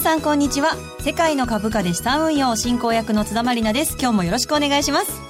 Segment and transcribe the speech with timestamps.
[0.00, 0.70] 皆さんこんにちは。
[1.00, 3.98] 世界の株価で資産運用進行役の津田まりなです。
[4.00, 5.20] 今日もよろしくお願いします。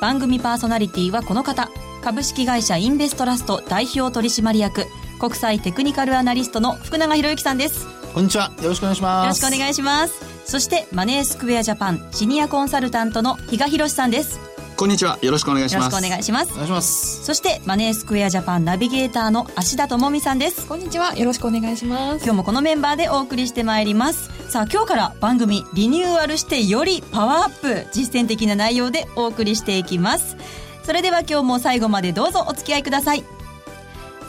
[0.00, 1.68] 番組パーソナリティはこの方。
[2.04, 4.86] 株式会社インベストラスト代表取締役
[5.18, 7.84] 国際テクニカルアナリストの福永博之さんです。
[8.14, 8.52] こんにちは。
[8.62, 9.42] よろしくお願いします。
[9.42, 10.14] よろしくお願いします。
[10.44, 14.38] そしてマネースクエアジャパンシニアコンサルタントの比嘉博さんです
[14.82, 15.16] こんにちは。
[15.22, 15.94] よろしくお願いします。
[15.94, 16.50] よろしくお願いします。
[16.50, 17.24] お願いします。
[17.24, 20.66] そしてマネースクエアジャパンナビゲーターの芦田智美さんです。
[20.66, 21.16] こんにちは。
[21.16, 22.24] よろしくお願いします。
[22.24, 24.28] 今日もこのメンバーでお送りしてまいります。
[24.50, 27.86] さあ今日から番組リニューアルしてよりパワーアップ。
[27.92, 30.36] 実践的な内容でお送りしていきます。
[30.82, 33.22] それでは今日も最後までどうぞお付き合いください。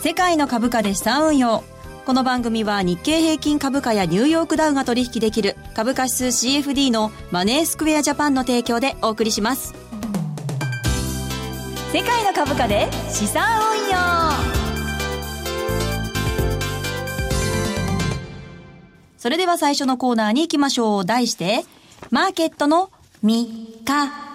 [0.01, 1.63] 世界の株価で資産運用。
[2.05, 9.82] この番組は日経平均株価やニューヨークダウが取引できる株価指数 CFD のマネースクエアジャパンの提供でお送りします
[11.93, 13.95] 世界の株価で資産運用
[19.19, 21.05] それでは最初のコーナーに行きましょう。
[21.05, 21.63] 題して、
[22.09, 22.89] マーケットの
[23.21, 24.32] 見方。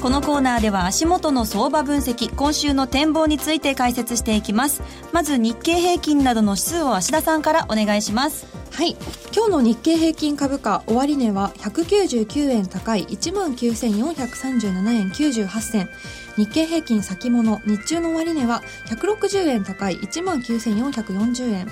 [0.00, 4.80] このコーナーでは足元の相場分析、今週の展望について解説していきます。
[5.12, 8.46] まず日経平均などの指数を芦田さんからお願いします。
[8.78, 8.96] はい
[9.34, 15.88] 今日の日経平均株価終値は199円高い1万9437円98銭
[16.36, 21.68] 日経平均先物日中の終値は160円高い1万9440円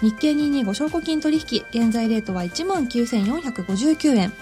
[0.00, 4.32] 日経225証拠金取引現在レートは1万9459円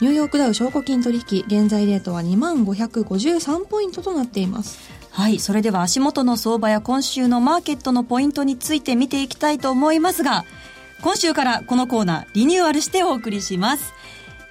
[0.00, 5.38] ニューヨークダウ証拠金取引現在レートは2万553ポイントとなっていますはい。
[5.38, 10.44] それでは足元の相場や今週のマーケットのポイントについて見ていきたいと思いますが、
[11.02, 13.92] 今週からこのコーナーリニューアルしてお送りします。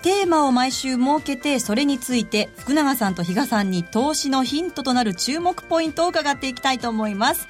[0.02, 7.48] テーマを毎週設けて、それについて福永さんと比嘉さんに投資のヒントとなる注目ポイントを伺っていきたいと思います。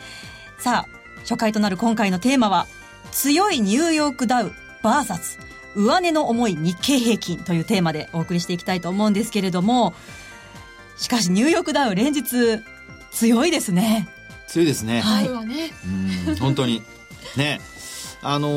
[0.60, 0.90] さあ、
[1.22, 2.68] 初回となる今回のテーマは、
[3.12, 4.52] 強いニューヨークダウ
[4.84, 5.49] VS
[5.80, 9.94] 上値の重い日経平均というテーマでお送りしていきたいと思うんですけれども、
[10.98, 12.60] しかしニューヨークダウ連日
[13.12, 14.10] 強いですね。
[14.48, 15.00] 強いですね。
[15.00, 15.28] はい。
[16.40, 16.82] 本当に。
[17.38, 17.62] ね
[18.22, 18.50] あの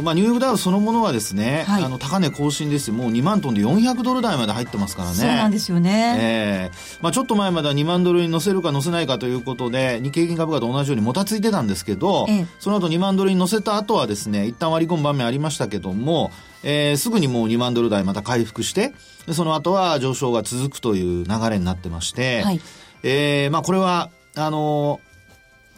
[0.00, 1.84] ーまあ、ニューヨークダウそのものはですね、はい。
[1.84, 2.94] あの高値更新ですよ。
[2.94, 5.16] もう2万トンで400ドル台まで入ってますからね。
[5.16, 6.16] そうなんですよね。
[6.20, 6.98] ええ。
[7.02, 12.46] まあ、ちょっと前までは2万ドルに乗せるか乗せないかということで、日経平均株価と同じようにもたついてたんですけど、ええ。
[12.60, 16.30] その後2万ドルに乗せた後はですね、一旦割り込む場面ありましたけども、
[16.62, 18.92] えーすぐにもう2万ドル台また回復して、
[19.26, 22.60] でその後は上昇が続くという流れになってまして、はい。
[23.02, 25.07] えーまあこれは、あのー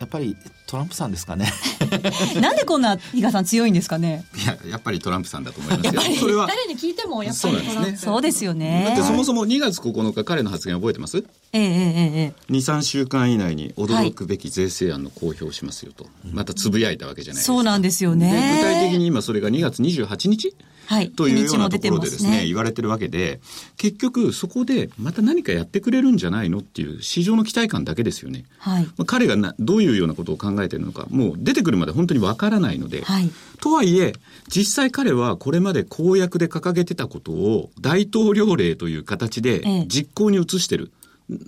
[0.00, 0.34] やっぱり
[0.66, 1.52] トランプさんですかね。
[2.40, 4.24] なんでこんな比嘉さん強いんですかね。
[4.42, 9.02] いややっぱりトランプさんだと思いますよそれは誰に聞いてもやっぱりトランプそうですよだねって。
[9.02, 11.18] そもそも2月9日彼の発言覚えてます？
[11.52, 12.52] ええええええ。
[12.52, 18.54] 23週間以内に驚くべき税制案の公表をしますよと、またつぶやいたわけじゃないですかそうなんですよでね。
[18.56, 20.54] 具体的に今それが2月28日？
[20.90, 21.10] はい。
[21.12, 23.40] というようなところでですすね、言われてるわけで、
[23.76, 28.44] 結局そこでまた何かやってくれるんじゃないのっていう市場の期待感だけですよね。
[28.58, 28.84] はい。
[28.84, 33.30] まあ彼がなどういうようなことを考えているのか、もう出てくるまで本当にわからないので、はい。
[33.60, 34.14] とはいえ、
[34.48, 40.90] 実際彼はこれまで公約で掲げてたことを大統領令という形でええ実行に移してる。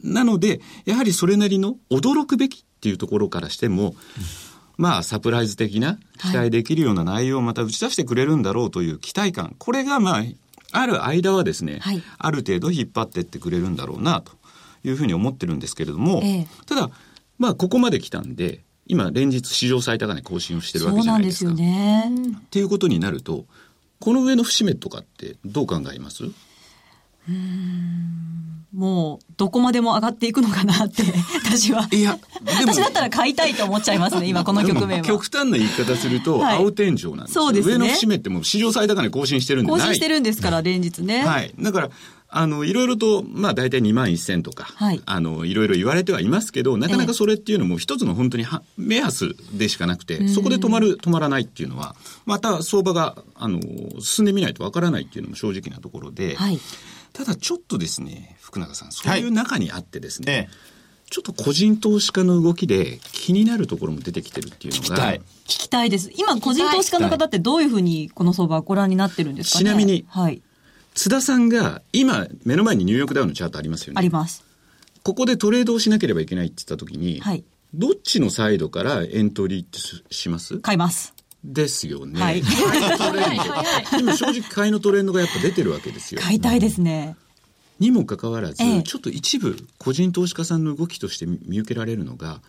[0.05, 3.97] なので、やはりそれなりの驚くべきっていうところからしても、
[4.77, 9.55] まあサプライズ的な期待できるような内容をまた打ち出してくれるんだろうという期待感。
[9.59, 10.23] これがまあ、
[10.73, 14.33] ある間はですね、はいある程度引っ張ってってくれるんだろうなと
[14.85, 16.91] いうふうに思ってるんですけれども、ええただ、
[17.39, 21.51] まあここまで来たんで、今連日史上最高値更新をしてるわけそうじゃなんいですか。
[21.51, 22.33] なですよね。
[22.39, 23.47] っていうことになると、
[24.01, 26.25] この上の節目とかってどう考えます？
[28.73, 31.03] もう、どこまでも上がっていくのかなって、
[31.45, 31.87] 私は。
[31.93, 35.05] いや、私だったら買いたいと思っちゃいますね、今この局面は。
[35.05, 39.73] 極端な言い方すると、はい青天井なんですよそうですね上の節目ってもう史上最高値更新してるんで。
[39.73, 41.25] 更新してるんですから、連日ね。
[41.25, 41.53] はい。
[41.61, 41.91] だから、
[42.35, 53.61] あの、いろいろと、まあ大体2万1000とか、はいあの、いろいろ言われてはいますけど、なかなかそれっていうのも一つの本当には目安でしかなくて、そこで止まる、止まらないっていうのは、また相場が、あの、
[54.01, 56.59] 進んでみないとわからないっていうのも正直なところで、はい。
[57.13, 60.73] ただちょっとですね、福永さん、そういう中にあってですね、ええ
[61.13, 66.11] ちょっと個人投資家の動きで気になるところも出てきてるっていうのが、聞きたい聞きたいです。
[66.17, 69.65] 今、個人投資家の方ってどういうふうにこの相場をご覧になってるんですかね？
[69.65, 70.41] ちなみにはい。
[70.95, 73.99] 津田さんが今目の前にニューヨークダウのチャートありますよね。
[73.99, 74.43] あります。
[75.03, 77.45] ここでトレードをしなければいけないって言った時に、はい。
[77.75, 80.61] どっちのサイドからエントリーってしします？
[80.61, 81.12] 買います。
[81.45, 82.21] ですよね。
[82.21, 82.43] はい。
[83.99, 86.21] 今正直買いのトレンドがやっぱ出てるわけですよ。
[86.21, 87.17] 買いたいですね。
[87.79, 92.41] にもかかわらず、ええちょっと一部個人投資家さんの動きとして見受けられるのが、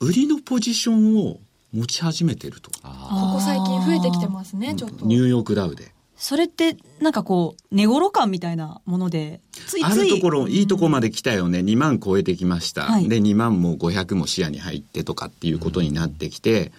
[0.00, 1.38] 売りのポジションを
[1.72, 2.70] 持ち始めてると。
[2.70, 2.88] こ
[3.34, 5.06] こ最近に増えてきてますね、ちょっと。
[5.06, 5.92] ニューヨークダウで。
[6.16, 9.84] それって、なんかこう、寝頃感みたいなもので、ついつい。
[9.84, 11.60] あるところ、いいとこまで来たよね。
[11.60, 12.82] 2万超えてきました。
[12.82, 16.72] はいで、2万も500も視野に入ってとかっていうことになってきて、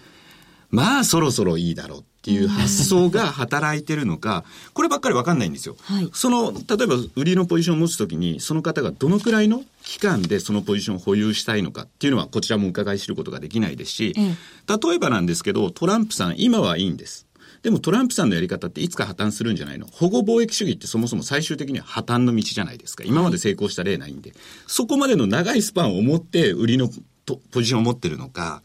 [0.72, 4.42] まあそろそろいいだろうっていう発想が働いてるのか、
[4.72, 5.76] こればっかりわかんないんですよ。
[5.82, 14.34] はいその、例えば売りのポジションを持つときに、その方がどのくらいの期間でそのポジションを保有したいのかっていうのは、こちらも伺い知ることができないですし、え
[14.66, 17.26] 例えばなんですけど、トランプさん、今はいいんです。
[17.62, 19.86] でもトランプさんのやり方っていつか破綻するんじゃないの？
[19.86, 23.04] 保護貿易主義ってそもそも最終的には破綻の道じゃないですか。
[23.04, 24.32] 今まで成功した例ないんで。
[24.66, 26.88] そこまでの長いスパンを持って売りの
[27.24, 28.62] とポジションを持ってるのか、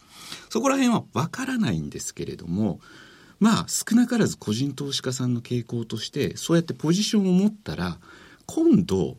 [0.50, 2.80] そこら辺はわからないんですけれども、
[3.40, 7.98] まあ少なからず個人投資家さんの傾向として、そうやってポジションを持ったら、
[8.46, 9.16] 今度、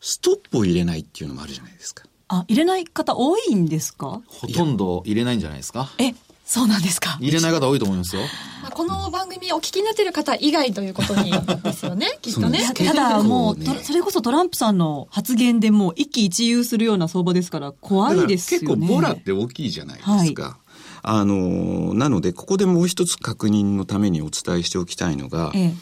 [0.00, 2.04] ストップを入れないっていうのもあるじゃないですか。
[2.28, 4.20] あ、入れない方多いんですか？
[4.26, 5.90] ほとんど入れないんじゃないですか？
[5.98, 6.14] え、
[6.44, 8.22] そうなんですか入れない方多いと思いますよ。
[8.62, 11.32] まあ、この番組お聞きになっている方以外ということに
[11.62, 12.60] ですよね、 きっとね。
[12.74, 18.66] ただもう、ねとそれこそトランプさんの発言でもう一喜一憂するような相場ですから怖いですよね。
[18.66, 20.58] だから結構ボラって大きいじゃないですか。
[21.02, 25.74] あの、なので、ここでもう一つ確認のためにお伝えしておきたいのが、ええ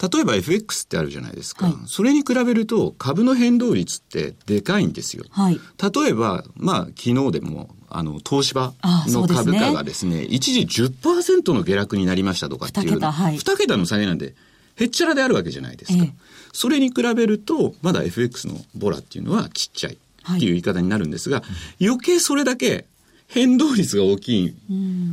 [0.00, 1.66] 例えば FX ってあるじゃないですか。
[1.66, 5.24] はいそれに比べると株の変動率ってでかいんですよ。
[5.30, 5.60] はい。
[5.82, 12.86] 例えば、まあ、昨日でも、あの、東芝の株価がですね、一時10%の下落になりましたとかっていう。
[12.86, 14.34] 二桁はい二桁の下げなんで、
[14.76, 16.04] へっちゃらであるわけじゃないですか。
[16.04, 16.14] ええ
[16.52, 21.42] それに比べると、まだ FX のボラっていうのはちっちゃいっていう言い方になるんですが、
[21.80, 22.86] 余計それだけ
[23.28, 24.56] 変動率が大きい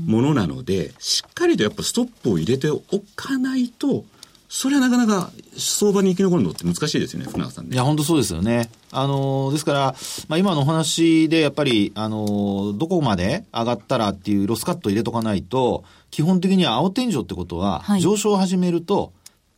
[0.07, 2.81] ものなので、しっかりとやっぱストップを入れてお
[3.15, 4.05] かないと、
[4.47, 7.73] それはなかなか相場に生き残るのって難しいですよね、船川さんね。
[7.73, 8.69] いや、本当そうですよね。
[8.91, 9.95] あの、ですから、
[10.29, 19.11] まあ今のお話でやっぱり、あの、どこまで上がったらっていうロスカット入れとかないと、基本的には青天井ってことは、はい上昇を始めると、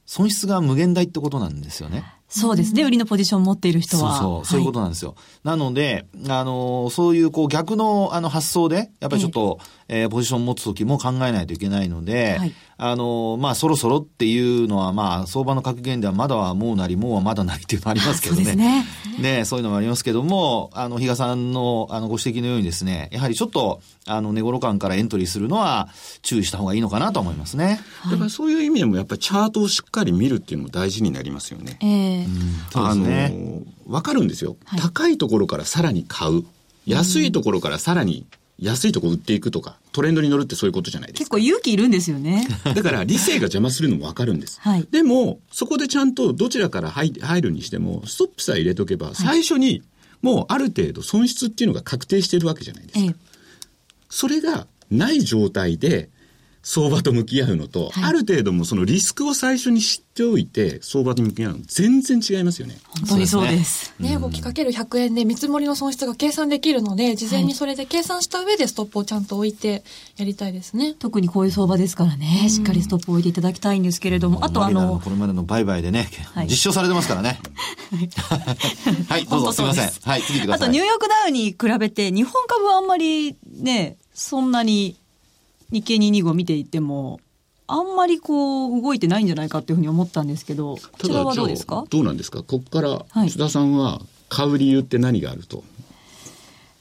[0.08, 2.17] 損失が無限大ってことなんですよね。
[2.30, 2.84] そうですね。
[2.84, 4.18] 売りのポジションを持っている人は。
[4.18, 5.16] そうそう、そういうことなんですよ。
[5.44, 18.86] なので、あの、そういうこう逆のあの発想で、やっぱりちょっと、えーポジション持つときも考えないといけないので、はいあの、まあそろそろっていうのは、まあ相場の格言ではまだはもうなり、もうはまだなりっていうのはありますけどそうですね。
[19.20, 25.90] ね、そういうのもありますけども、あの、比嘉さんの、あの、ご指摘のようにですね、やはりちょっと、あの、寝頃感からエントリーするのは、
[26.22, 27.80] 注意した方がいいのかなと思いますね。
[28.12, 31.80] だからそういう意味でもやっぱりチャートをしっかり見るっていうのも大事になりますよね。
[31.82, 32.28] ええ
[32.72, 33.66] そうですね。
[33.88, 36.44] あの、わかるんですよ、はい高いところからさらに買う。
[36.86, 38.26] 安いところからさらに
[38.60, 41.20] 安いところ売っていくとか、トレンドに乗るってそういうことじゃないですか。
[41.20, 42.48] 結構勇気いるんですよね。
[42.64, 44.60] だから理性が邪魔するのもわかるんです。
[44.62, 49.84] はいでも、そこでちゃんとどちらから入入るにしても、ストップさえ入れとけば、最初に
[50.22, 53.00] もうある程度損失っていうのが確定してるわけじゃないですか。
[53.06, 53.16] ええ
[54.10, 56.10] それがない状態で
[56.70, 62.78] 相場と向き合うのと、はいある程度もそのリスクを最初に知っておいて相場と向き合うの全然違いますよね。
[63.00, 63.94] 本当にそうです。
[64.00, 69.84] ね、動きかける100円で見積もりの損失が計算できるので、事前にそれで計算した上でストップをちゃんと置いて
[70.18, 70.94] やりたいですね。
[70.94, 77.40] 特にこういう相場ですからね、しっかりストップを置いていただきたいんですけれども、あとあの、これまでの売買でね、はい実証されてますからね。
[79.10, 79.90] はい、どうぞ、すみません。
[80.04, 80.68] はい、次行ってください。
[80.68, 84.98] あとニューヨークダウに比べて、日本株はあんまりね、そんなに
[85.72, 87.20] 日経225見ていても、
[87.68, 91.86] あんまりこう動いてないんじゃないかっていうふうに思ったんですけど、こちらはどうですか？
[91.90, 92.40] どうなんですか？
[92.40, 93.28] ここからはい。
[93.28, 95.64] 須田さんは買う理由って何があると、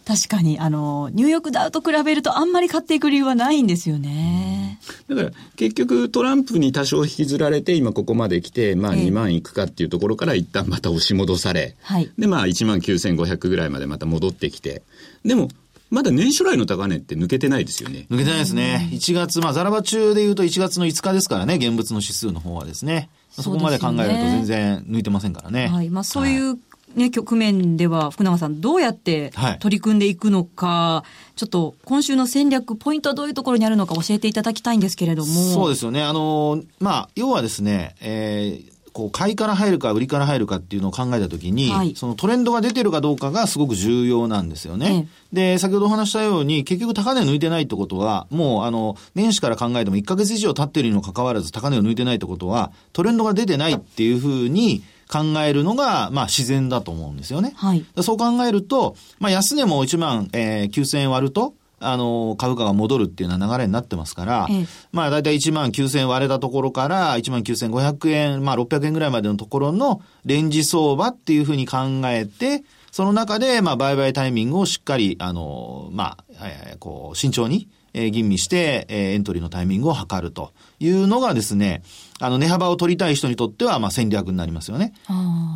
[0.04, 4.78] 確かに、あの、ニューヨークダウと比べるとあんまり買っていく理由はないんですよね。
[5.08, 9.06] だから結局トランプに多少引きずられて今ここまで来て、まあええ。
[9.06, 12.08] 2万いくかっていうところから一旦また押し戻され、はい。
[12.16, 14.82] でまあ1万9500ぐらいまでまた戻ってきて、
[15.24, 15.48] でも
[15.90, 18.06] まだ年初来の高値って抜けてないですよね。
[18.10, 18.88] 抜けてないですね。
[18.92, 23.08] 1月、まあ、ザラバ中で言うと1月の5日ですからね、現物の指数の方はですね。
[23.30, 25.68] そこまで考えると全然抜いてませんからね。
[25.68, 25.90] はい。
[25.90, 26.58] まあそういう
[26.94, 31.04] ね、局面では、福永さん、どうやってはい取り組んでいくのか、
[31.36, 35.32] ちょっと今週の戦略、ポイントはどういうところにあるのか教えていただきたいんですけれども。
[35.52, 36.02] そうですよね。
[36.02, 45.06] あの、まあ、要はですね、えーこう、買いから入るか売りから入るかっていうのを考えたときに、はいそのトレンドが出てるかどうかがすごく重要なんですよね。
[45.34, 57.52] で、先ほどお話したように、結局高値抜いてないってことは、もう、あの、年始から考えても1ヶ月以上経ってるにもかかわらず高値を抜いてないってことは、トレンドが出てないっていうふうに考えるのが、まあ、自然だと思うんですよね。
[57.56, 57.84] はい。
[58.00, 64.66] そう考えると、まあ、安値も1万、えー9000円割ると、あの、株価が戻るっていうような流れになってますから、ええ。
[64.92, 81.82] まあ、だいたい1万9000円割れたところから、1万9500円、まあ、600円ぐらいまでのところのレンジ相場っていうふうに考えて、その中で、まあ、売買タイミングをしっかり、あの、まあ、えーこう、慎重に、えー、吟味して、えー、エントリーのタイミングを測るというのがですね、
[82.20, 84.92] あの、値幅を取りたい人にとっては、まあ、戦略になりますよね。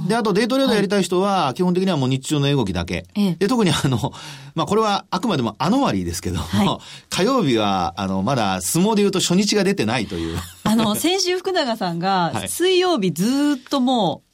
[0.09, 3.07] で、あと、デイトレードやりたい人は、基本的にはもう日中の動きだけ。
[3.15, 4.13] はい、で、特にあの、
[4.55, 6.79] まあ、これはあくまでもアノマリーですけども、はい、
[7.11, 10.39] 火曜日は、あの、まだ相撲で言うと初日が出てないという。
[10.65, 14.30] あの、先週福永さんが、 水曜日ずっともう、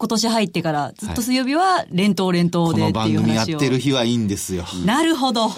[0.00, 4.64] 今年入ってからずっと水曜日は連投連投でっていう話を、この番組やってる日はいいんですよ。
[4.86, 5.50] なるほど。
[5.50, 5.56] か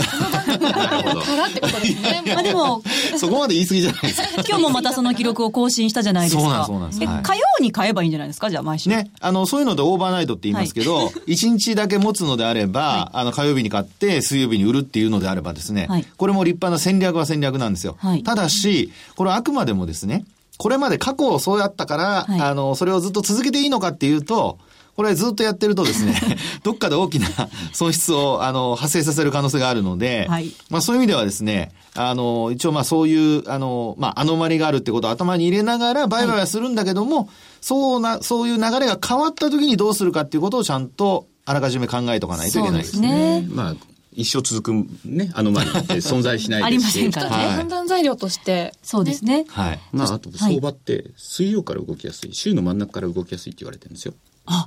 [1.36, 2.24] らってことですね。
[2.34, 2.82] まあでも、
[3.18, 4.28] そこまで言い過ぎじゃないですか。
[4.48, 6.42] 今日もまたその記録を更新したじゃないですか。
[6.42, 7.00] そうなんそうなんです。
[7.00, 8.50] 火曜に買えばいいんじゃないですか？
[8.50, 8.90] じゃあ毎週。
[8.90, 9.12] ね。
[9.20, 17.96] あの、そういうのでオーバーナイトって言いますけど、一、はい、日だけ持つのであれば、あの、火曜日に買って水曜日に売るっていうのであればですね、はい、これも立派な戦略は戦略なんですよ。
[18.00, 20.24] はい、ただし、これはあくまでもですね、
[20.62, 24.60] これまで過去そうやったから、はい、あの、それをずっと続けていいのかっていうと、
[24.94, 26.14] これずっとやってるとですね、
[26.62, 27.26] どっかで大きな
[27.74, 37.26] 損失を、あの、発生させる可能性があるので、はい、まあそういう意味ではですね、あの、一応まあそういう、あの、まあアノマリがあるってことを頭に入れながら売買はするんだけども、はい、
[37.60, 43.42] そうな、そういう流れが変わった時にどうするかっていうことをちゃんとあらかじめ考えとかないといけないですね。
[43.44, 43.54] すね。
[43.56, 46.98] まあ一生続くね、アノマリって 存在しないですし。
[46.98, 47.56] ありませんからね。
[47.56, 48.74] 判断材料として。
[48.82, 49.44] そうですね。
[49.48, 49.80] はい。
[49.92, 54.14] まあ、あと相場って水曜から動きやすい、週の真ん中から動きやすいって言われてるんですよ。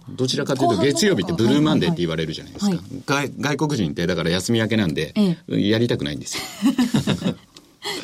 [0.09, 5.13] どちらかというと月曜日ってブルーマンデーって言われるじゃないですか、外外国人ってだから休み明けなんで、
[5.47, 6.43] やりたくないんですよ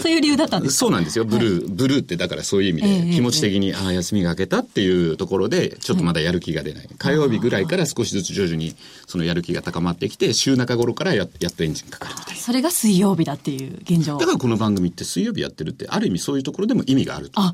[0.02, 1.26] そういう理由だったんですそうなんですよ。
[1.26, 6.90] ブルー、ブルーってだからそういう意味で気持ち的に、ああ、休みが明けたっていうところで、ちょっとまだやる気が出ない。
[6.98, 8.76] 火曜日ぐらいから少しずつ徐々に
[9.08, 12.42] そのやる気が高まってきて、週中頃からややっとエンジンかかるみたいな。
[12.42, 14.18] それが水曜日だっていう現状。
[14.18, 17.40] だからこの番組って水曜日やってるって、ある意味そういうところでも意味があると。
[17.40, 17.54] あ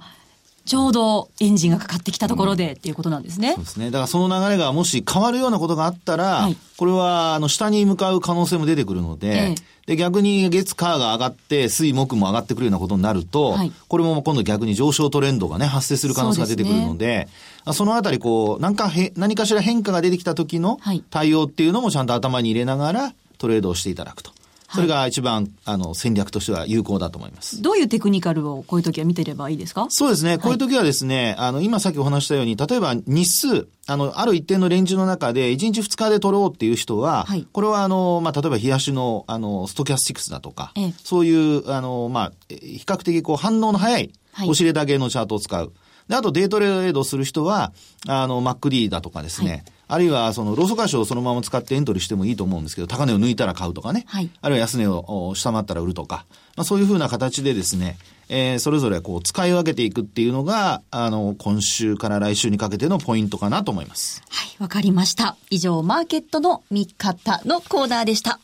[0.68, 3.54] ちょうどエンジンがかかってきたところで、っていうことなんですね。
[3.54, 3.86] そうですね。
[3.86, 9.56] だからその流れがもし変わるようなことがあったら、はい、これはあの下に向かう可能性も出てくるので、ええ、
[9.88, 17.30] で逆に月火が上がって水木も上がってくるようなことになると、はい、これも今度逆に上昇トレンドがね発生する可能性が出てくるので、
[17.64, 24.37] そ、ね、そのあたりこう何かへ何かしら変化が出てきた時の対応っていうのもちゃんと頭に入れながらトレードをしていただくと。
[24.74, 27.62] それが一番、あの、戦略としては有効だと思います。
[27.62, 29.88] どういうテクニカルをこういう時は見てればいいですか？
[29.90, 30.38] そうですね。
[30.38, 44.12] こういう時はですね、あの、今さっきお話したように、例えば日数、あの、ある一定のレンジの中で、1日2日で取ろうっていう人は、はい、これはあの、まあ、例えば冷やしの、あの、ストキャスティクスだとか、ええ、そういう、あの、まあ、比較的こう反応の早い、
[44.48, 45.72] おしれだけのチャートを使う。
[46.10, 47.72] で、あとデイトレードする人は、
[48.08, 54.04] あの、 MACD だとかですね、はいあるいは、その、ローソク足をそのまま使ってエントリーしてもいいと思うんですけど、高値を抜いたら買うとかね。
[54.08, 54.30] はい。
[54.42, 56.26] あるいは安値を下回ったら売るとか。
[56.58, 57.98] まあ、そういうふうな形でですね、
[58.30, 64.22] えー、それぞれこう、使い分けていくっていうのが、あの、今週から来週にかけてのポイントかなと思います。
[64.30, 65.38] はい、わかりました。
[65.50, 68.40] 以上、マーケットの見方のコーナーでした。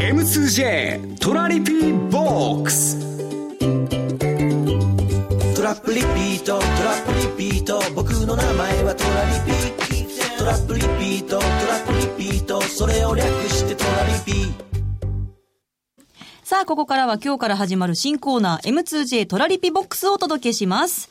[0.00, 3.09] M2J トラリピーボックスト
[5.70, 6.58] ラップリピート。
[6.58, 7.80] トラップリピート。
[7.94, 10.36] 僕の名前はトラリピ。
[10.36, 11.38] トラップリピート。
[11.38, 11.92] トラップ
[12.24, 12.60] リピート。
[12.60, 14.52] それを略してトラリピ
[16.42, 21.08] さあ、ここからは今日から始まる新コーナー M2J トラリピボックスをお届けします。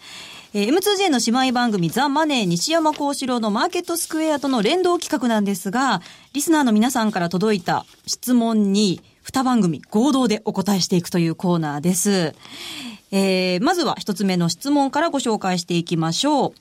[0.54, 6.02] えー、M2J の姉妹番組ザ・マネー西山幸四郎のマーケットスクエアとの連動企画なんですが、
[6.34, 12.36] リスナーの皆さんから届いた質問に2番組合同でお答えしていくというコーナーです。
[13.12, 16.54] えー、まずは一つ目の質問からご紹介していきましょう。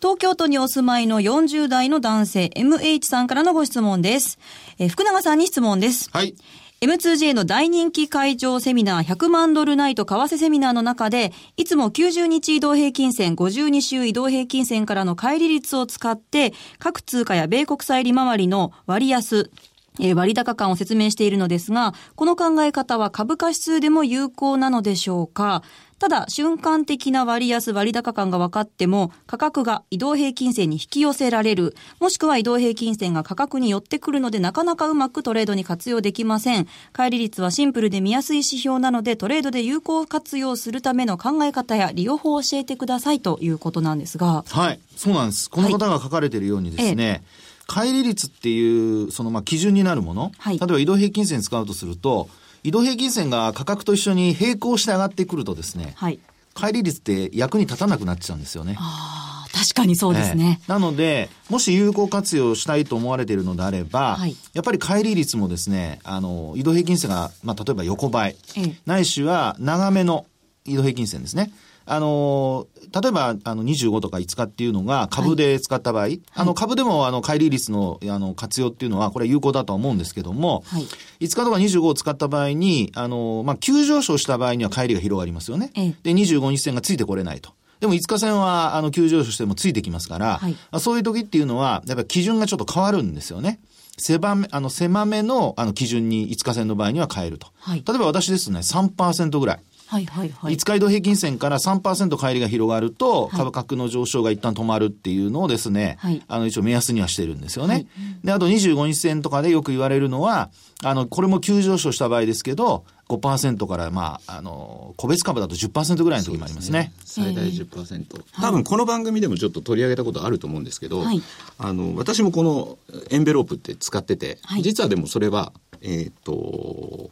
[0.00, 4.38] 東京都にお住まいの40代の男性 MH さんからのご質問です。
[4.78, 6.10] えー、福永さんに質問です。
[6.12, 6.34] はい。
[6.82, 19.50] M2J の大人気会場セミナー100万ドルナイト為替セミナーの中で、いつも90日移動平均線、52週移動平均線からの乖離率を使って、各通貨や米国債利回りの割安、
[19.98, 25.62] えー、割高感を説明しているのですが、この考え方は株価指数でも有効なのでしょうか？
[25.98, 36.66] ただ、瞬間的な割安割高感が分かっても、価格が移動平均線に引き寄せられる、もしくは移動平均線が価格に寄ってくるので、なかなかうまくトレードに活用できません。
[36.94, 44.44] 帰り率はシンプルで見やすい指標なので、トレードで有効活用するための考え方や利用法を教えてくださいということなんですが。
[44.48, 45.48] はい、そうなんです。
[45.48, 47.22] この方が書かれているようにですね、はい
[47.68, 52.28] 乖離率っていう、そのまあ基準になるもの、はい、例えば移動平均線使うとすると、
[52.66, 56.18] 移動平均線が価格と一緒に並行して上がってくるとですね、はい、
[56.52, 58.74] 乖離率って役に立たなくなっちゃうんですよね。
[58.80, 70.26] あ確かにそうですね、えー、なので、もし有効活用したいと思われているのであれば、はい、やっぱり乖離率もですね、あの、移動平均線が、まあ、例えば横ばい、ええ、ないしは長めの
[70.64, 71.52] 移動平均線ですね。
[71.86, 80.86] あの、例えば、あの、25とか5日っていうのが株で使った場合、あの、株でも、あの、乖離率の、あの、活用っていうのは、これ有効だとは思うんですけども、はい
[81.18, 85.70] 5日とか25を使った場合に、あの、まあ、急上昇した場合には乖離が広がりますよね。
[85.74, 87.52] ええで、25日線がついてこれないと。
[87.80, 93.60] でも5日線は、あの、急上昇してもついてきますから、はいまあそういう時っていうのは、やっぱり基準がちょっと変わるんですよね。
[93.98, 97.48] 狭め、あの、狭めの、あの、基準に5日線の場合には変えると。
[97.58, 99.60] はい例えば私ですとね、3%ぐらい。
[99.86, 100.54] はいはいはい。
[100.54, 103.30] 5日移動平均線から3%乖離が広がると、はい。
[103.38, 106.22] 株価格の上昇が一旦止まるっていうのをですね、はい。
[106.28, 107.86] あの一応目安にはしてるんですよね。
[108.24, 110.50] で、あと25日線とかでよく言われるのは、
[110.82, 116.92] あの、これも急上昇した場合ですけど、5%から、まあ、あの、個別株だと10%ぐらいの時もありますね。
[117.04, 121.22] 最大10%、多分この番組でもちょっと取り上げたことあると思うんですけど、はい。
[121.58, 122.78] あの私もこの
[123.10, 124.62] エンベロープって使ってて、はい。
[124.62, 125.52] 実はでもそれは
[125.82, 127.10] えっ、と、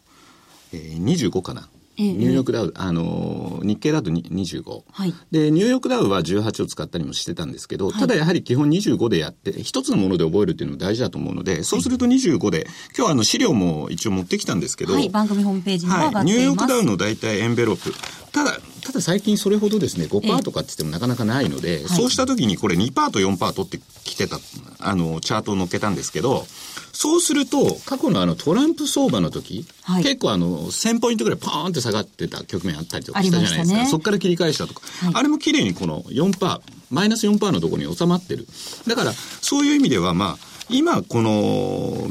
[0.73, 5.15] えー、25かな、ええニューヨークダウあの日経だとに25、はい。
[5.31, 16.33] でニューヨークダウは18を使ったりもしてたんですけど、ただやはり基本25でやって一つのもので覚えるっていうのも大事だと思うのでそうすると25で今日はあの資料も一応持ってきたんですけど、はい、番組ホームページにも上がはい、っています。
[16.33, 17.93] ニューヨークダウの大体エンベロープ。
[18.33, 24.39] ただ、ただ最近それほどですね、5%とかって言ってもなかなかないので、そうした時にこれ2%と4%取ってきてた、
[24.79, 26.47] あの、チャートを載っけたんですけど、
[26.93, 30.03] そうすると、過去のあのトランプ相場の時、はい。
[30.03, 33.79] 結構あの、1000ポイントぐらいパーンって下がってた局面あったりとかしたじゃないですか。
[33.79, 33.87] ね。
[33.87, 35.13] そこから切り返したとか、はい。
[35.15, 36.61] あれも綺麗にこの4%、
[36.91, 38.47] マイナス4%のところに収まってる。
[38.87, 42.09] だから、そういう意味ではまあ、今この、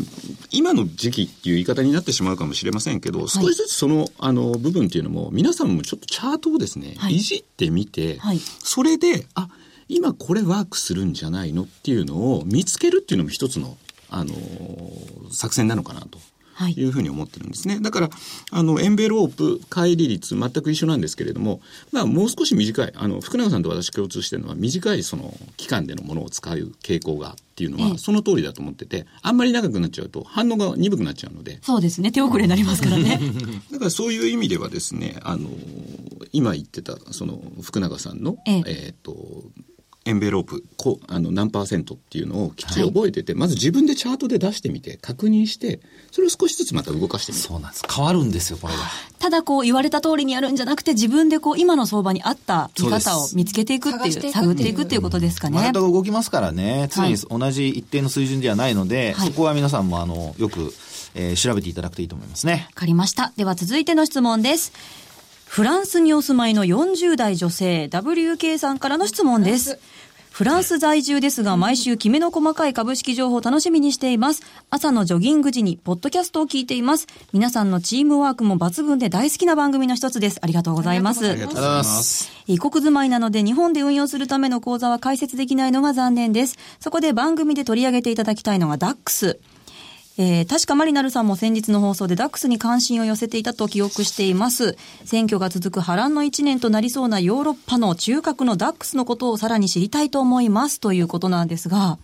[0.51, 7.15] 今の時期っていう言い方になってしまうかもしれませんけど、少しずつその、あの、部分っていうのも、皆さんもちょっとチャートをですね、はい。
[7.15, 8.39] い、じってみて、はい。
[8.39, 9.50] それで、あ、
[9.89, 13.77] 今これワークするんじゃないのっていうのを見つけるっていうのも一つの、
[14.10, 14.36] あの、
[15.31, 16.19] 作戦なのかなと。
[16.53, 17.79] はいいうふうに思ってるんですね。
[17.81, 18.10] だから、
[18.51, 21.61] あの、エンベロープ、乖離率、全く一緒なんですけれども、
[21.92, 32.11] まあ、もう少し短い、あの、福永さんと私共通してるのは、短いその、期間でのものを使う傾向がっていうのええは、その通りだと思ってて、あんまり長くなっちゃうと、反応が鈍くなっちゃうので、そうですね。
[32.11, 33.20] 手遅れになりますからね。
[33.72, 35.50] だからそういう意味ではですね、あの、
[36.31, 39.44] 今言ってた、その、福永さんの、えええっ、と、
[40.05, 45.79] エンベロープ、こう、あの、何パーセントっていうのをきっちり覚えてて、まず自分でチャートで出してみて、確認して、
[46.11, 47.44] それを少しずつまた動かしてみる。
[47.44, 47.83] そうなんです。
[47.89, 48.79] 変わるんですよ、これが。
[49.20, 55.74] ただこう言われた通りにやるんじゃなくて自分でこう今の相場に合った見方を見つけていくっていう、そうです探っていくっていうことですかねマーケッ。
[55.74, 60.74] トが動きますからね、常にはい同じ一定の水準ではないので、はいそこは皆さんもあの、よく、
[61.16, 62.68] えー調べていただくといいと思いますね。
[62.72, 63.31] わかりました。
[63.37, 64.74] では続いての質問です。
[65.46, 69.77] フランスにお住まいの40代女性 WK さんからの質問です。
[70.33, 74.41] フランス在住ですが、毎週きめの細かい株式情報を楽しみにしています。
[74.72, 77.05] 朝のジョギング時に、ポッドキャストを聞いています。
[77.33, 80.39] 皆さんのチームワークも抜群で大好きな番組の一つです。
[80.41, 81.29] ありがとうございます。
[81.29, 86.57] ありがとうございます異国住まいなので日本で運用するための講座は解説できないのが残念です。
[86.79, 89.37] そこで番組で取り上げていただきたいのが DAX。
[90.17, 94.77] えー、確かマリナルさんも先日の放送でダックスに関心を寄せていたと記憶しています。
[95.05, 101.97] 選挙が続く波乱の一年となりそうなヨーロッパの中核のダックスのことをさらに知りたいと思いますということなんですが、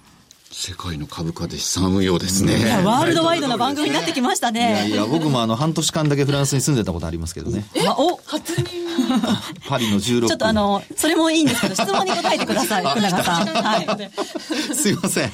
[0.52, 2.58] 世界の株価で資産運用ですね。
[2.58, 4.96] いやワールドワイドな番組になってきましたいやいね。
[4.98, 7.66] や、僕もあの、半年間だけフランスに住んでたことありますけどね。
[7.88, 8.18] あお
[9.68, 13.48] パリの16ちょっとあの、それもいいんですけど、質問に答えてください、 福永さん。
[13.48, 14.76] はい。
[14.76, 15.32] すいません。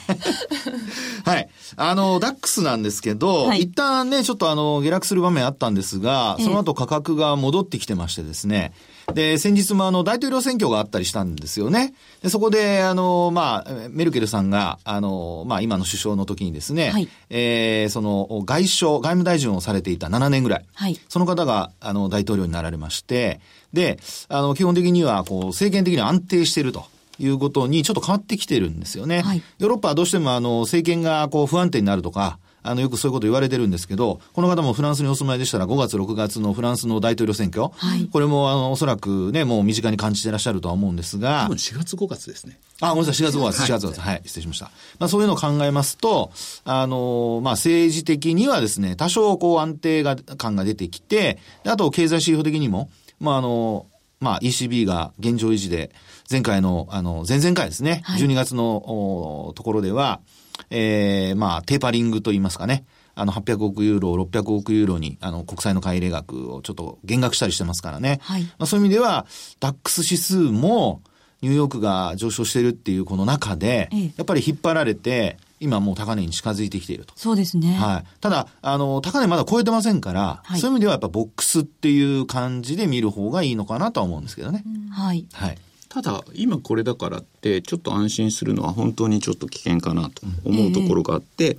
[1.24, 1.50] はい。
[1.78, 8.74] あの、ダックスなんですけど、はい一旦ね、ちょっとあの、下落する場面あったんですが、ええその後価格が戻ってきてましてですね。
[9.14, 11.94] で、先日もあの、大統領選挙があったりしたんですよね。
[12.24, 20.66] でそこで、あの、まあ、メルケルさんが、あの、まあ、今の首相の時にですね、はいえーその、外相、外務大臣をされていた7年ぐらい。
[20.74, 23.40] はいその方が、あの、大統領になられまして、
[23.74, 26.86] で、あの、基本的には、こう、政権的には安定していると。
[27.18, 29.22] いうことにちょっと変わってきてるんですよね。
[29.22, 38.10] はいヨーロッパはどうしてもあの政権がこう不安定になるとか、あのよくそういうこと言われてるんですけど、この方もフランスにお住まいでしたら5月6月のフランスの大統領選挙、はい。
[38.12, 41.44] これもあのおそらくね、もう身近に感じてらっしゃるとは思うんですが。
[41.44, 42.60] 多分、4月5月ですね。
[42.82, 44.66] あ、ごめんなさい、4月5月、4月5月、はい、失礼しました。
[45.00, 46.32] まあそういうのを考えますと、
[46.64, 53.86] あの、まあ政治的にはですね、多少こう安定が感が出てきて、であと経済指標的にも、まああの、
[54.20, 55.92] まあ ECB が現状維持で、
[56.30, 58.22] 前回の、あの、前々回ですね、はい。
[58.22, 60.22] 12月のおところでは、
[60.70, 68.20] えー、まあテーパリングと言いますかね、あの、800億ユーロ、600億ユーロに、あの、国債の買い入れ額をちょっと減額したりしてますからね。
[68.22, 69.26] はいまあ、そういう意味では、
[69.60, 71.02] ダックス指数も、
[71.42, 77.14] ニューヨークが上昇してるっていうこの中で、ええやっぱり引っ張られて、今もう高値に近づいてきていると。
[77.16, 77.76] そうですね。
[77.76, 78.20] はい。
[78.20, 84.64] ただ、あの、高値まだ超えてませんから、はいそういう意味ではやっぱボックスっていう感じで見る方がいいのかなとは思うんですけどね。
[84.92, 85.28] はい。
[85.34, 85.58] はい。
[85.96, 91.58] ただ今これだからってちょっと安心するのは本当にちょっと危険かなと思うところがあって、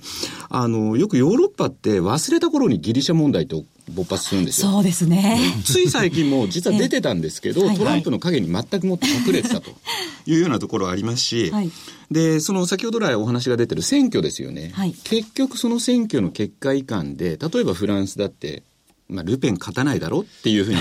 [0.51, 4.69] あのよくヨーロッパって忘れた頃にギリシャ問題と勃発するんですよ。
[4.69, 5.39] そうですね。
[5.65, 9.71] つい最近も実は出てたんですけど、ええはいトランプの影に全くもって隠れてたと
[10.29, 11.71] いうようなところはありますし、はい
[12.11, 14.69] で、その先ほど来お話が出てる選挙ですよね。
[14.75, 18.61] はい結局その選挙の結果以下で、例えばフランスだって、
[19.09, 20.79] まあ、ルペン勝たないだろっていうふうに、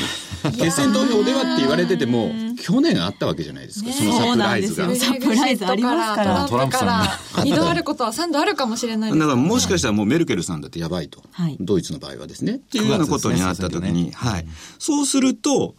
[0.59, 4.77] 決選投票ではって言われてても、去年あったわけじゃないですか、そのサプライズが。
[4.77, 5.15] そうなんですよ。
[5.15, 6.49] サプライズありますから。
[6.49, 7.03] トランプさ
[7.43, 9.21] ん二度あることは三度あるかもしれないです。
[9.21, 11.23] だからもしかしたらもうメルケルさんだってやばいと。
[11.31, 11.57] はい。
[11.61, 12.57] ドイツの場合はですね。
[12.57, 14.47] っていうようなことになった時9に、はい。
[14.79, 15.77] そうすると、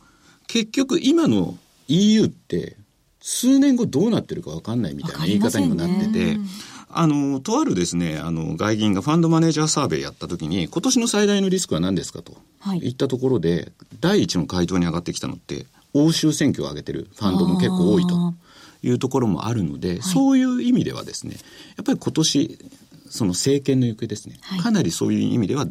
[0.48, 1.58] 結局今の
[1.90, 2.78] EU って、
[3.20, 6.40] 数年後どうなってるか分かんないみたいな言い方にもなってて、
[6.90, 12.80] あの、とあるですね、あの、外銀がファンドマネージャーサーベイやった時に、今年の最大のリスクは何ですかと、はい。
[12.80, 18.34] 言ったところで、第一の回答に上がってきたのって、欧州選挙を挙げてるファンドも結構多いと
[18.84, 21.36] いうところもあるので、そういう意味ではですね、
[21.76, 22.60] やっぱり今年、
[23.10, 24.60] その政権の行方ですね、はい。
[24.60, 25.68] かなりそういう意味では、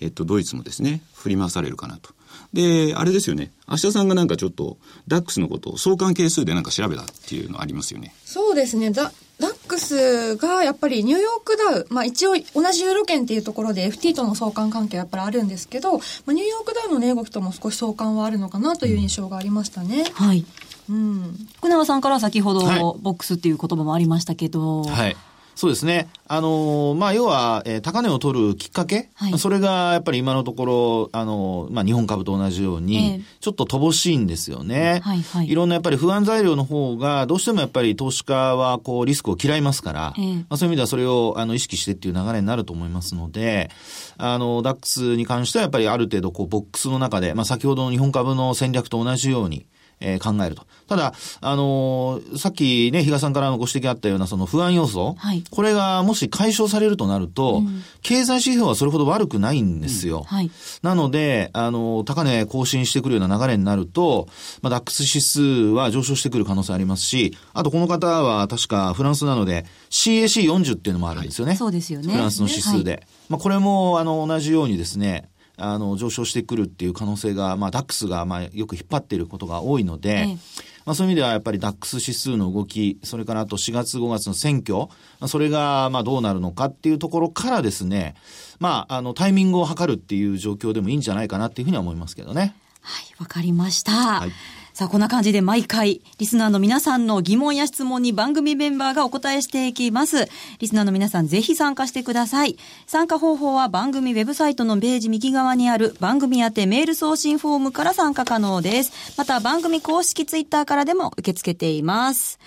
[0.00, 2.10] えっと、ドイツもですね、振り回されるかなと。
[2.52, 8.14] で、あれですよね、明日さんがなんかちょっと、ダックスのことを相関係数でなんか調べたっていうのありますよね。
[8.24, 8.90] そうですね。
[8.90, 20.04] ダダックスがやっぱりニューヨークダウ、まあ、一応同じユーロ圏っていうところで FT との相関関係はやっぱりあるんですけど、まあ、ニューヨークダウの値動きとも少し相関はあるのかなという印象がありましたね。
[20.14, 20.46] はい。
[20.88, 25.16] うん、福永さんから先ほど、はいボックスっていう言葉もありましたけど、はい。
[25.56, 26.08] そうですね。
[26.28, 29.38] あのーまあ、要は、えー高値を取るきっかけ、はい。
[29.38, 33.20] それがやっぱり今のところ、あのーまあ、日本株と同じように、ええ。
[33.40, 35.00] ちょっと乏しいんですよね。
[35.02, 35.54] はいはい。
[35.54, 40.34] ろんなやっぱり不安材料の方が、どうしてもやっぱり投資家はこうリスクを嫌いますから、ええ。
[40.34, 43.70] まあ、そういう意味ではそれをあの意識してっていう流れになると思いますので、
[44.18, 49.64] あの、ダックスに関してはやっぱりある程度こうボックスの中で、まあ、先ほどの日本株の戦略と同じように、
[50.00, 50.66] えー考えると。
[50.88, 57.62] ただ、あのーさっきね、比嘉さんからのご指摘あったようなその不安要素、はいこれがもし解消されるとなると、
[58.02, 60.24] 経済指標はそれほど悪くないんですよ。
[60.26, 60.50] はい。
[60.82, 64.28] なので、あの、高値更新してくるような流れになると、
[64.62, 71.56] まあ、ダックス指数は上昇してくる可能性ありますし、あとこの方は確かフランスなので CAC40 っていうのもあるんですよね。
[71.56, 73.06] そうですよねフランスの指数で。
[73.28, 80.38] まあ、これも、あの、同じようにですね、あの、上昇してくるっていう可能性が、まあ、ダックスが、まあ、よく引っ張っていることが多いので、ええ
[80.86, 84.86] まあ、そういう意味ではやっぱりダックス指数の動き、それからあと4月5月の選挙、ま
[85.20, 88.14] あ、それがまあどうなるのかっていうところからですね、
[88.60, 92.54] まあ、あの、タイミングを測るっていう状況でもいいんじゃないかなっていうふうには思いますけどね。
[92.82, 94.24] はい、わかりました。
[94.26, 94.32] い
[94.76, 100.28] さあ、こんな感じで毎回、リスナーの皆さんの疑問や質問に番組メンバーがお答えしていきます。
[100.58, 102.58] リスナーの皆さん、ぜひ参加してください。
[102.86, 108.92] 参加方法は番組ウェブサイトのページ右側にある番組宛てメール送信フォームから参加可能です。
[109.16, 112.38] また、番組公式ツイッターからでも受け付けています。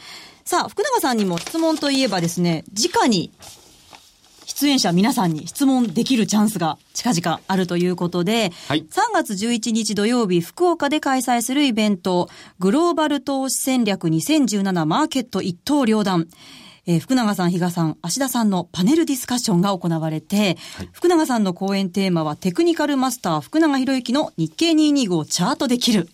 [0.46, 3.32] さあ、福永さんにも質問といえばですね、直に
[4.60, 12.28] 出演者皆さんに質問できるチャンスが近々あるということで、はい3月11日土曜日、福岡で開催するイベント、
[12.60, 16.28] グローバル投資戦略2017マーケット一刀両断。
[16.86, 20.58] えー福永さん、比嘉さん、芦田さんのパネルディスカッションが行われて、
[20.92, 26.10] 福永さんの講演テーマはテクニカルマスター福永博之の日経225をチャートできる。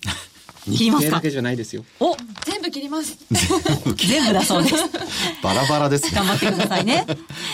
[0.72, 1.84] 切りますか日経だけじゃないですよ。
[2.00, 3.18] お全部切ります。
[4.08, 4.76] 全部だそうです。
[5.42, 6.12] バラバラですね。
[6.16, 7.06] 頑張ってくださいね。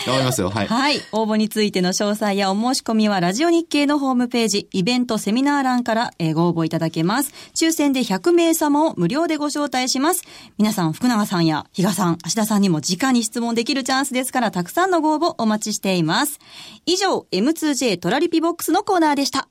[0.06, 0.50] 頑張りますよ。
[0.50, 0.66] はい。
[0.66, 1.00] はい。
[1.12, 7.32] 応募についての詳細やお申し込みは、ラジオ日経のホームページ、イベントセミナー欄からえーご応募いただけます。
[7.54, 10.22] 抽選で100名様を無料でご招待します。
[10.58, 16.38] 皆さん、福永さんや比嘉さん、芦田さんにも直に質問できるチャンスですから、たくさんのご応募お待ちしています。
[16.86, 19.48] 以上、M2J トラリピボックスのコーナーでした。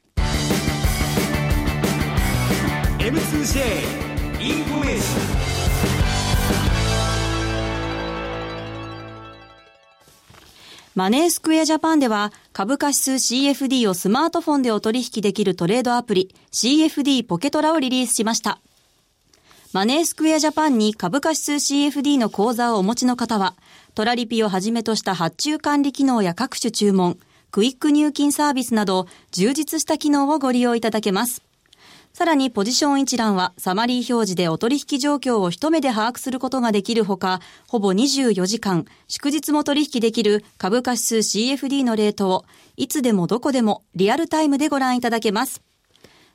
[3.01, 3.09] M2J
[4.39, 5.21] インフォメーション
[10.93, 18.59] マネースクエアジャパンでは株価指数 CFD をスマートフォンでお取引できるトレードアプリ CFD ポケトラをリリースしました。
[19.73, 23.55] マネースクエアジャパンに株価指数 CFD の口座をお持ちの方は、
[23.95, 27.17] トラリピをはじめとした発注管理機能や各種注文、
[27.49, 31.41] クイック入金サービスなど充実した機能をご利用いただけます。
[32.13, 42.45] さらにポジション一覧はサマリー表示でお取引状況を一目で把握することができるほか、ほぼ24時間、祝日も取引できる株価指数 CFD のレートを、
[42.75, 45.61] いつでもどこでもリアルタイムでご覧いただけます。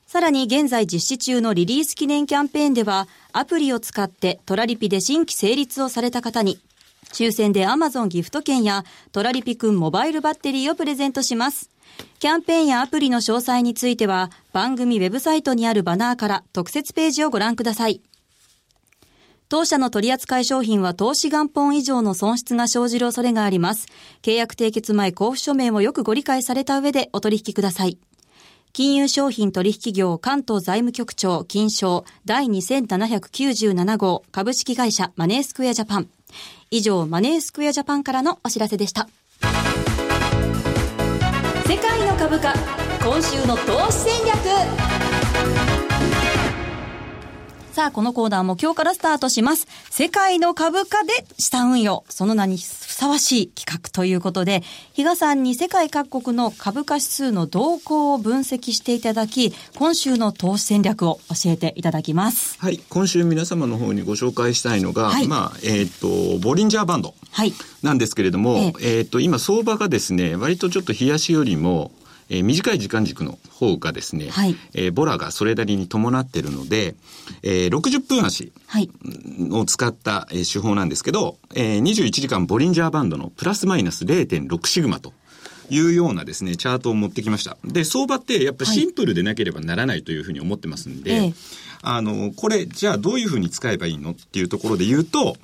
[0.06, 6.58] さらに現在実施中のリリース記念キャンペーンでは、アプリを使ってトラリピで新規成立をされた方に、
[7.12, 11.75] 抽選で Amazon ギフト券やトラリピくんモバイルバッテリーをプレゼントします。
[12.18, 18.00] キャンペーンやアプリの詳細については番組ウェブサイトにあるバナーから特設ページをご覧ください。
[19.48, 23.86] 当社の取扱い商品は投資元本以上の損失が生じる恐れがあります。
[24.22, 27.98] 契約締結前交付書面をよくご理解された上でお取引ください。
[28.72, 36.08] 金融商品取引業関東財務局長金賞第2797号株式会社マネースクエアジャパン。
[36.70, 39.08] 以上、マネースクエアジャパンからのお知らせでした。
[41.68, 42.54] 世界の株価、
[43.02, 44.95] 今週の投資戦略。
[47.76, 49.66] さあ、このコーナーも今日からスタートします。
[49.90, 52.04] 世界の株価で資産運用。
[52.08, 54.62] その名にふさわしい企画ということで、
[54.94, 62.56] 比嘉さんに世界各国の株価指数の動向を分析していただき、今週の投資戦略を教えていただきます。
[62.58, 62.80] はい。
[62.88, 67.52] 今週皆様の方にご紹介したいのが、はいまあ、えっ、と、ボリンジャーバンドはい。
[67.82, 71.92] なんですけれども、ええっ、と、今相場がですね、割とちょっと冷やしよりも、
[72.28, 76.94] えー短い時間軸の方がですね、はいえーボラがそれなりに伴っているので、
[77.42, 78.90] えー60分足はい。
[79.52, 85.12] を使った、えー手法なんですけど、えー21時間ボリンジャーバンドのプラスマイナス0.6シグマと
[85.70, 87.56] いうようなですね、チャートを持ってきました。
[87.64, 91.34] で、相場ってやっぱシンプルでなければならないというふうに思ってますんで、ええ
[91.82, 95.36] あの、これ、じゃあどういうふうに使えばいいのっていうところで言うと、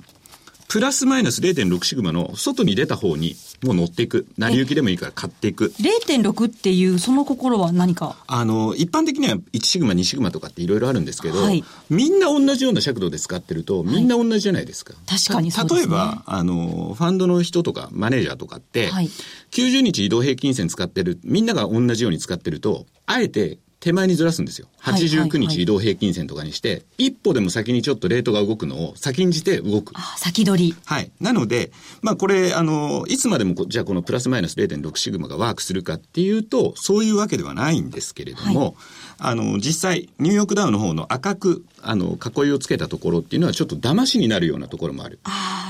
[0.73, 4.25] プラスマイナス0.6シグマの外に出た方にもう乗っていく。
[4.39, 5.71] 成り行きでもいいから買っていく。
[5.79, 8.15] 0.6っていうその心は何か？
[8.25, 14.95] あの、一般的には1シグマ、2シグマとかっていろいろあるんですけど、はいみんな同じような尺度で使ってると、みんな同じじゃないですか。
[15.07, 19.11] 確かにたそうですね例えば、あの、ファンドの人とかマネージャーとかって、はい
[19.51, 24.67] 90日移動平均線使ってる、みんなが同じように使ってると、あえて手前にずらすんですよ。
[24.77, 29.91] はいはいはい89日移動平均線とかにして、一歩でも先にちょっとレートが動くのを先んじて動く。
[29.95, 30.75] あ先取り。
[30.85, 31.11] はい。
[31.19, 38.77] なので、まあこれ、あの、いつまでもこ、じゃあこのプラスマイナス0.6シグマがワークするかっていうと、そういうわけではないんですけれども、
[39.25, 45.19] あの、実際、ニューヨークダウの方の赤く、あの、囲いをつけたところっていうのはちょっと騙しになるようなところもある。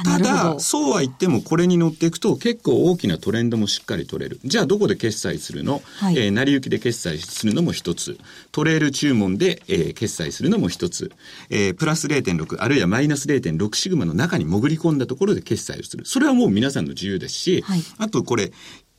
[0.04, 0.60] ただ、。
[0.60, 4.40] そうは言ってもこれに乗っていくと結構大きなトレンドもしっかり取れる。
[4.44, 8.18] じゃあどこで決済するの、はいえー成り行きで決済するのも一つ。
[8.52, 11.12] トレール注文で、えー決済するのも一つ。
[11.50, 16.06] えープラス0.6あるいはマイナス0.6シグマの中に潜り込んだところで決済をする。
[16.06, 18.52] それはもう皆さんの自由ですし、はいあとこれ、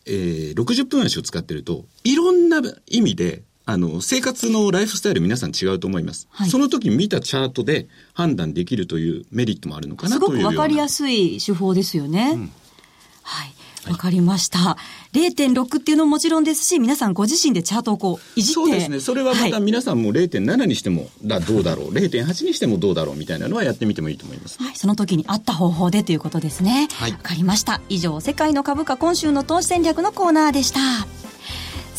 [0.06, 6.28] えー60分足を使ってると、いろんな意味で、あの、生活のライフスタイル皆さん違うと思います。
[6.30, 10.58] はいその時見たチャートで判断できるというメリットもあるのかなすごくというような。
[10.58, 12.50] わかりやすい手法ですよね。
[13.22, 13.54] はい。
[13.90, 14.76] わかりました。
[15.12, 18.54] 0.6っていうのももちろんですし、皆さんご自身でチャートをこう、いじって。
[18.54, 19.00] そうですね。
[19.00, 24.62] それはまたい皆さんも0.7にしてもだどうだろう、0.8にしてもどうだろうみたいなのはやってみてもいいと思います。
[24.62, 26.88] はい、その時に合った方法でということですね。
[26.94, 27.80] はいわかりました。
[27.88, 30.80] 以上、世界の株価今週の投資戦略のコーナーでした。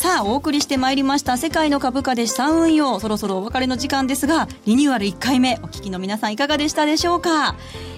[0.05, 2.99] さあ、お送りしてまいりました世界の株価で資産運用。
[2.99, 7.55] そろそろお別れの時間ですが、リニューアル1回目、お聞きの皆さんいかがでしたでしょうか？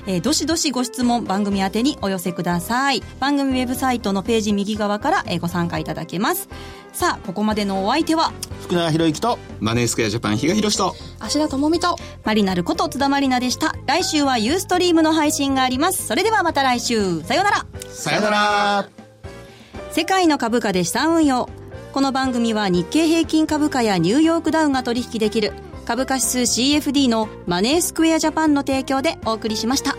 [0.08, 3.04] えーどしどしご質問番組宛てにお寄せください。
[3.20, 6.48] 番組ウェブサイトのページ右側から、えーご参加いただけます。
[6.94, 10.96] さあ、ここまでのお相手は、福永博之とマネースクエアジャパン、比嘉宏と。
[11.20, 13.76] 芦田智美とマリナルこと津田マリナでした。
[13.86, 16.08] 来週はユーストリームの配信があります。
[16.08, 17.22] それではまた来週。
[17.24, 17.66] さようなら。
[17.90, 18.90] さよなら
[19.92, 21.50] 世界の株価で資産運用
[21.98, 29.98] この番組は日経平均株価やニューヨークダウンが取引できる株価指数 CFD のマネースクエアジャパンの提供でお送りしました。